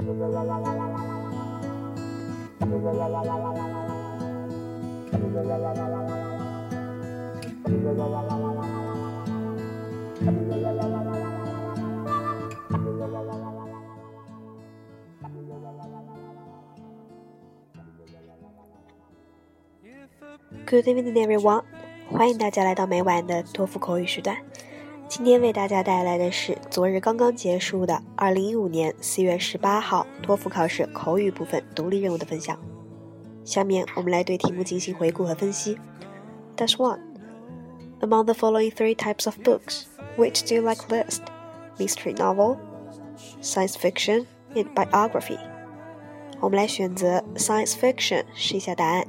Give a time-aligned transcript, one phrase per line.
[0.00, 0.08] Good
[20.86, 21.64] evening, everyone！
[22.08, 24.38] 欢迎大家来到每晚的托福口语时段。
[25.09, 32.57] 今天为大家带来的是昨日刚刚结束的二零一五年四月十八号托福考试口语部分独立任务的分享。
[33.43, 35.77] 下面我们来对题目进行回顾和分析。
[36.57, 36.99] That's one.
[38.01, 39.85] Among the following three types of books,
[40.17, 41.21] which do you like least?
[41.77, 42.57] Mystery novel,
[43.41, 45.39] science fiction, and biography.
[46.39, 49.05] 我们来选择 science fiction 试一下答案。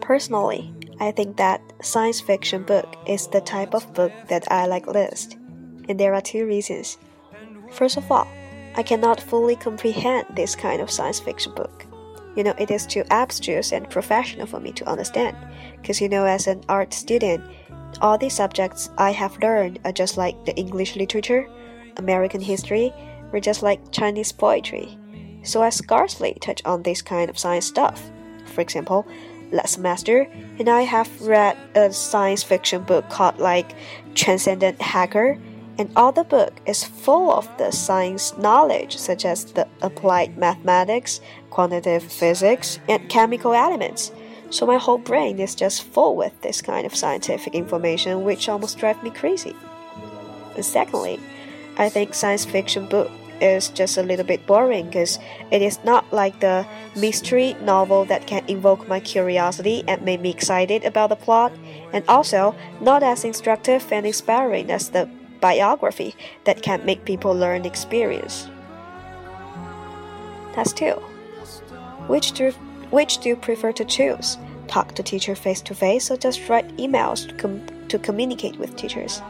[0.00, 4.87] Personally, I think that science fiction book is the type of book that I like
[4.87, 5.37] least,
[5.87, 6.97] and there are two reasons.
[7.71, 8.27] First of all,
[8.75, 11.85] I cannot fully comprehend this kind of science fiction book.
[12.35, 15.37] You know, it is too abstruse and professional for me to understand,
[15.81, 17.43] because you know, as an art student,
[18.01, 21.47] all the subjects I have learned are just like the English literature,
[21.97, 22.91] American history,
[23.31, 24.97] or just like Chinese poetry.
[25.43, 28.11] So I scarcely touch on this kind of science stuff.
[28.45, 29.07] For example,
[29.51, 30.27] last semester,
[30.59, 33.73] and I have read a science fiction book called like
[34.15, 35.37] Transcendent Hacker,
[35.77, 41.21] and all the book is full of the science knowledge such as the applied mathematics,
[41.49, 44.11] quantitative physics, and chemical elements.
[44.49, 48.77] So my whole brain is just full with this kind of scientific information, which almost
[48.77, 49.55] drives me crazy.
[50.55, 51.19] And secondly,
[51.77, 55.19] I think science fiction book is just a little bit boring because
[55.51, 60.29] it is not like the mystery novel that can invoke my curiosity and make me
[60.29, 61.51] excited about the plot,
[61.93, 65.09] and also not as instructive and inspiring as the
[65.39, 66.15] biography
[66.45, 68.49] that can make people learn experience.
[70.55, 70.93] That's two.
[72.07, 72.51] Which do
[72.89, 74.37] which do you prefer to choose?
[74.67, 78.75] Talk to teacher face to face or just write emails to, com to communicate with
[78.75, 79.21] teachers?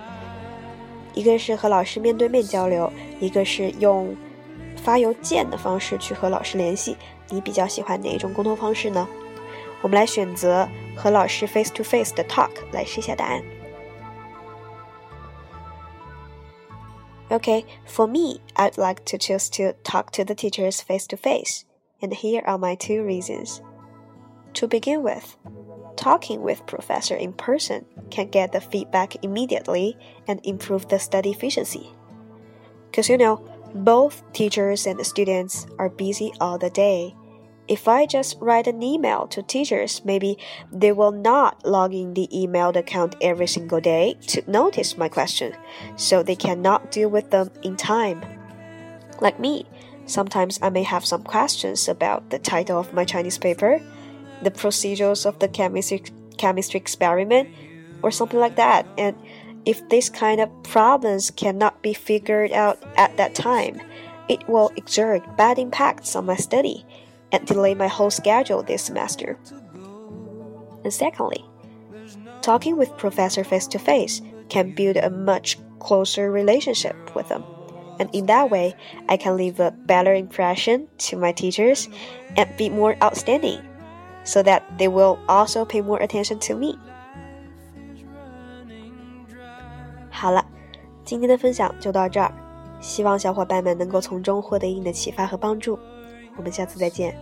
[1.17, 4.17] 一个是和老师面对面交流，一个是用
[4.77, 6.97] 发邮件的方式去和老师联系。
[7.29, 9.09] 你比较喜欢哪一种沟通方式呢？
[9.81, 13.43] 我们来选择和老师 face to face 的 talk 来试一下答案。
[17.31, 21.63] Okay, for me, I'd like to choose to talk to the teachers face to face,
[22.01, 23.61] and here are my two reasons.
[24.58, 25.38] To begin with,
[25.98, 29.96] talking with professor in person can get the feedback immediately
[30.28, 31.94] and improve the study efficiency.
[32.90, 37.14] Because you know, both teachers and students are busy all the day.
[37.68, 40.40] If I just write an email to teachers, maybe
[40.72, 45.54] they will not log in the email account every single day to notice my question,
[45.98, 48.26] so they cannot deal with them in time.
[49.22, 49.68] Like me,
[50.08, 53.80] sometimes I may have some questions about the title of my Chinese paper
[54.44, 56.04] the procedures of the chemistry
[56.38, 57.50] chemistry experiment
[58.04, 58.86] or something like that.
[58.98, 59.16] And
[59.66, 63.82] if this kind of problems cannot be figured out at that time
[64.30, 66.86] it will exert bad impacts on my study
[67.32, 69.38] and delay my whole schedule this semester.
[70.84, 71.44] And secondly
[72.42, 77.44] talking with professor face to face can build a much closer relationship with them.
[78.00, 78.76] And in that way
[79.10, 81.90] i can leave a better impression to my teachers
[82.36, 83.62] and be more outstanding
[84.28, 86.78] so that they will also pay more attention to me.
[90.12, 90.46] 好了，
[91.06, 92.34] 今天的分享就到这儿，
[92.82, 95.80] 希望小伙伴们能够从中获得一定的启发和帮助。
[96.36, 97.16] 我们下次再见。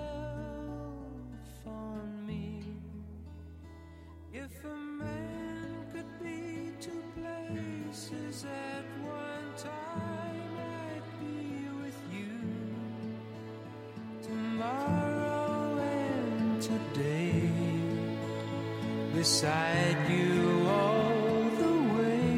[19.26, 22.30] Beside you all the way.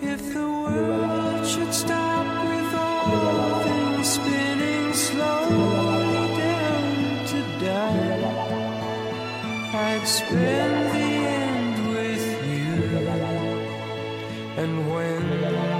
[0.00, 8.24] If the world should stop with all things spinning slowly down to die,
[9.88, 11.10] I'd spend the
[11.44, 12.72] end with you.
[14.62, 15.22] And when